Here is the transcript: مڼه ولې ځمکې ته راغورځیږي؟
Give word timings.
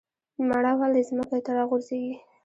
مڼه 0.47 0.71
ولې 0.79 1.01
ځمکې 1.09 1.39
ته 1.45 1.51
راغورځیږي؟ 1.57 2.13